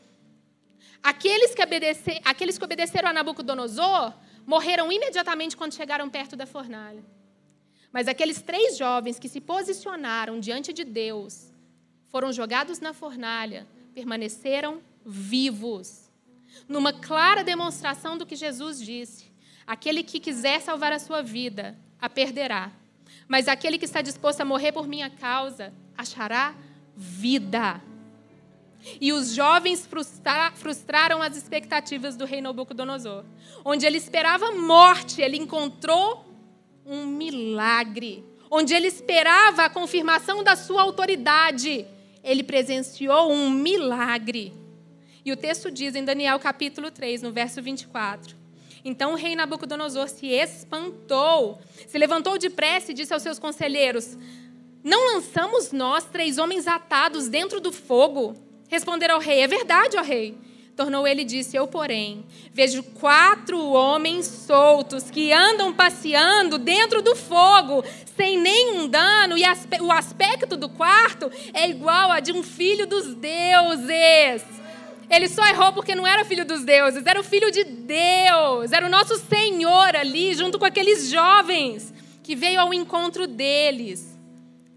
[1.02, 4.12] Aqueles que, obedece, aqueles que obedeceram a Nabucodonosor
[4.46, 7.04] morreram imediatamente quando chegaram perto da fornalha.
[7.92, 11.52] Mas aqueles três jovens que se posicionaram diante de Deus
[12.08, 16.10] foram jogados na fornalha, permaneceram vivos.
[16.68, 19.30] Numa clara demonstração do que Jesus disse:
[19.66, 22.70] aquele que quiser salvar a sua vida, a perderá.
[23.26, 26.54] Mas aquele que está disposto a morrer por minha causa, achará
[26.96, 27.80] vida.
[29.00, 33.24] E os jovens frustra frustraram as expectativas do rei Nabucodonosor.
[33.64, 36.24] Onde ele esperava morte, ele encontrou
[36.84, 38.22] um milagre.
[38.50, 41.84] onde ele esperava a confirmação da sua autoridade,
[42.22, 44.52] ele presenciou um milagre.
[45.24, 48.36] E o texto diz em Daniel capítulo 3, no verso 24:
[48.84, 51.58] Então o rei Nabucodonosor se espantou,
[51.88, 54.18] se levantou depressa e disse aos seus conselheiros:
[54.82, 58.34] Não lançamos nós três homens atados dentro do fogo?
[58.68, 60.36] Responderam ao rei: É verdade, ó rei.
[60.76, 67.14] Tornou ele e disse: Eu, porém, vejo quatro homens soltos que andam passeando dentro do
[67.14, 67.84] fogo,
[68.16, 69.44] sem nenhum dano, e
[69.80, 74.63] o aspecto do quarto é igual a de um filho dos deuses.
[75.14, 78.84] Ele só errou porque não era filho dos deuses, era o filho de Deus, era
[78.84, 84.18] o nosso Senhor ali, junto com aqueles jovens que veio ao encontro deles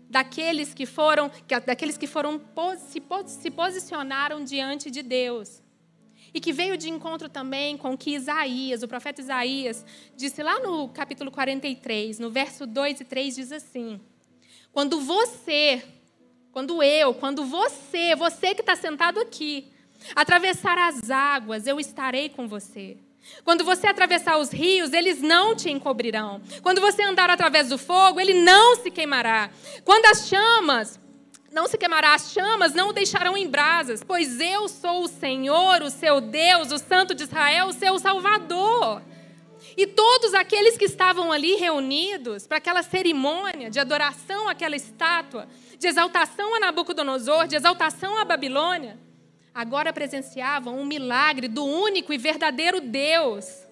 [0.10, 1.32] daqueles que foram,
[1.66, 2.40] daqueles que foram
[2.78, 5.62] se, se posicionaram diante de Deus.
[6.34, 9.84] E que veio de encontro também com que Isaías, o profeta Isaías,
[10.16, 14.00] disse lá no capítulo 43, no verso 2 e 3, diz assim:
[14.72, 15.84] Quando você,
[16.52, 19.72] quando eu, quando você, você que está sentado aqui,
[20.16, 22.98] atravessar as águas, eu estarei com você.
[23.44, 26.42] Quando você atravessar os rios, eles não te encobrirão.
[26.62, 29.50] Quando você andar através do fogo, ele não se queimará.
[29.84, 31.00] Quando as chamas
[31.52, 35.82] não se queimará as chamas, não o deixarão em brasas, pois eu sou o Senhor,
[35.82, 39.02] o seu Deus, o Santo de Israel, o seu Salvador.
[39.76, 45.48] E todos aqueles que estavam ali reunidos para aquela cerimônia de adoração àquela estátua,
[45.80, 49.00] de exaltação a Nabucodonosor, de exaltação à Babilônia,
[49.58, 53.66] agora presenciavam um milagre do único e verdadeiro Deus.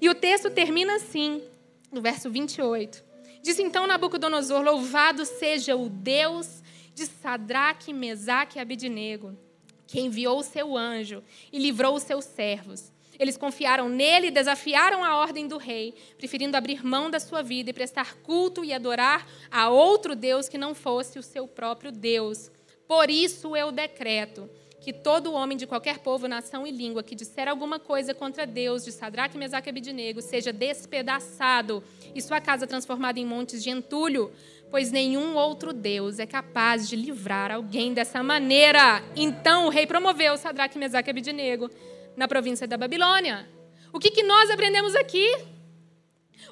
[0.00, 1.42] E o texto termina assim,
[1.90, 3.02] no verso 28.
[3.42, 6.62] Diz então Nabucodonosor: Louvado seja o Deus
[6.94, 9.36] de Sadraque, Mesaque e Abidnego,
[9.84, 12.92] que enviou o seu anjo e livrou os seus servos.
[13.18, 17.70] Eles confiaram nele e desafiaram a ordem do rei, preferindo abrir mão da sua vida
[17.70, 22.48] e prestar culto e adorar a outro Deus que não fosse o seu próprio Deus.
[22.86, 24.48] Por isso eu decreto
[24.82, 28.84] que todo homem de qualquer povo, nação e língua que disser alguma coisa contra Deus,
[28.84, 34.32] de Sadraque, Mesaque e Abidnego, seja despedaçado e sua casa transformada em montes de entulho,
[34.72, 39.04] pois nenhum outro Deus é capaz de livrar alguém dessa maneira.
[39.14, 41.70] Então o rei promoveu Sadraque, Mesaque e Abidinego
[42.16, 43.48] na província da Babilônia.
[43.92, 45.32] O que, que nós aprendemos aqui?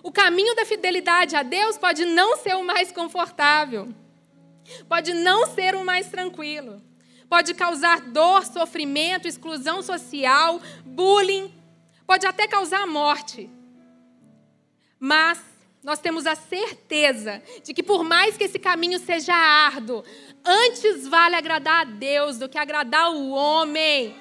[0.04, 3.88] O caminho da fidelidade a Deus pode não ser o mais confortável,
[4.88, 6.80] pode não ser o mais tranquilo,
[7.30, 11.54] pode causar dor, sofrimento, exclusão social, bullying,
[12.04, 13.48] pode até causar morte.
[14.98, 15.40] Mas
[15.80, 20.02] nós temos a certeza de que, por mais que esse caminho seja árduo,
[20.44, 24.12] antes vale agradar a Deus do que agradar o homem.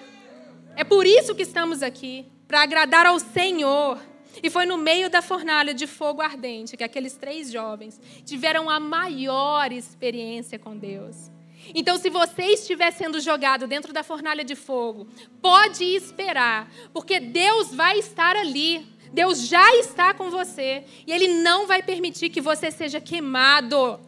[0.76, 4.00] É por isso que estamos aqui para agradar ao Senhor.
[4.42, 8.80] E foi no meio da fornalha de fogo ardente que aqueles três jovens tiveram a
[8.80, 11.32] maior experiência com Deus.
[11.74, 15.08] Então, se você estiver sendo jogado dentro da fornalha de fogo,
[15.42, 21.66] pode esperar, porque Deus vai estar ali Deus já está com você e Ele não
[21.66, 24.00] vai permitir que você seja queimado.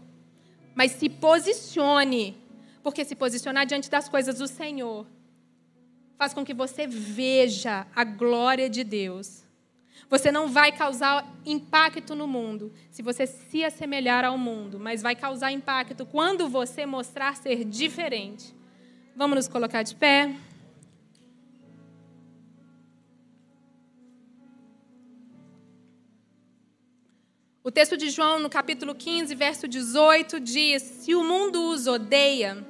[0.76, 2.38] Mas se posicione,
[2.84, 5.06] porque se posicionar diante das coisas do Senhor
[6.18, 9.41] faz com que você veja a glória de Deus.
[10.12, 15.16] Você não vai causar impacto no mundo se você se assemelhar ao mundo, mas vai
[15.16, 18.54] causar impacto quando você mostrar ser diferente.
[19.16, 20.36] Vamos nos colocar de pé?
[27.64, 32.68] O texto de João, no capítulo 15, verso 18, diz: Se o mundo os odeia,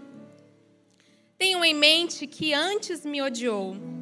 [1.40, 4.01] tenham em mente que antes me odiou.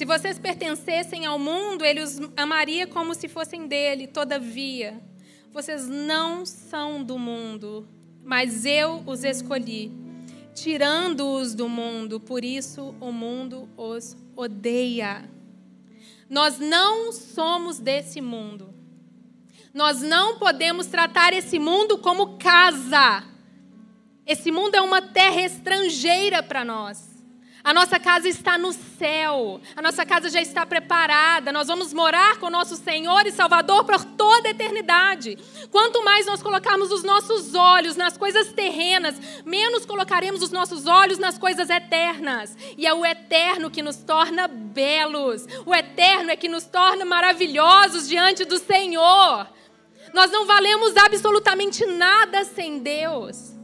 [0.00, 4.06] Se vocês pertencessem ao mundo, ele os amaria como se fossem dele.
[4.06, 4.98] Todavia,
[5.52, 7.86] vocês não são do mundo,
[8.24, 9.92] mas eu os escolhi,
[10.54, 15.28] tirando-os do mundo, por isso o mundo os odeia.
[16.30, 18.72] Nós não somos desse mundo.
[19.74, 23.22] Nós não podemos tratar esse mundo como casa.
[24.26, 27.09] Esse mundo é uma terra estrangeira para nós.
[27.62, 29.60] A nossa casa está no céu.
[29.76, 31.52] A nossa casa já está preparada.
[31.52, 35.36] Nós vamos morar com o nosso Senhor e Salvador por toda a eternidade.
[35.70, 41.18] Quanto mais nós colocarmos os nossos olhos nas coisas terrenas, menos colocaremos os nossos olhos
[41.18, 42.56] nas coisas eternas.
[42.78, 45.46] E é o eterno que nos torna belos.
[45.66, 49.46] O eterno é que nos torna maravilhosos diante do Senhor.
[50.14, 53.59] Nós não valemos absolutamente nada sem Deus.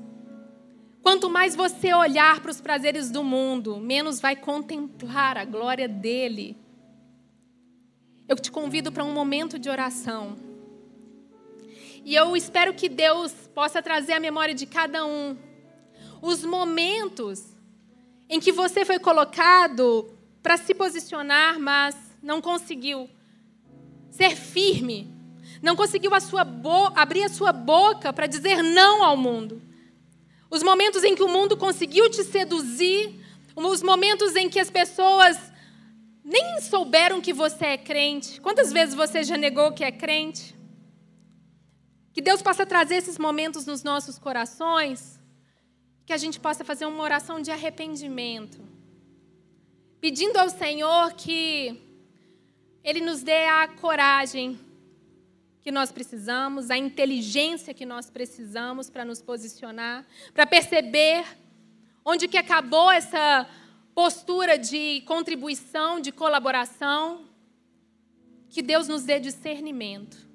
[1.06, 6.56] Quanto mais você olhar para os prazeres do mundo, menos vai contemplar a glória dele.
[8.28, 10.36] Eu te convido para um momento de oração.
[12.04, 15.36] E eu espero que Deus possa trazer à memória de cada um
[16.20, 17.54] os momentos
[18.28, 23.08] em que você foi colocado para se posicionar, mas não conseguiu
[24.10, 25.08] ser firme,
[25.62, 26.44] não conseguiu a sua
[26.96, 29.65] abrir a sua boca para dizer não ao mundo.
[30.50, 33.20] Os momentos em que o mundo conseguiu te seduzir,
[33.56, 35.36] os momentos em que as pessoas
[36.24, 38.40] nem souberam que você é crente.
[38.40, 40.56] Quantas vezes você já negou que é crente?
[42.12, 45.20] Que Deus possa trazer esses momentos nos nossos corações,
[46.04, 48.58] que a gente possa fazer uma oração de arrependimento,
[50.00, 51.80] pedindo ao Senhor que
[52.82, 54.58] Ele nos dê a coragem
[55.66, 61.24] que nós precisamos, a inteligência que nós precisamos para nos posicionar, para perceber
[62.04, 63.48] onde que acabou essa
[63.92, 67.24] postura de contribuição, de colaboração,
[68.48, 70.25] que Deus nos dê discernimento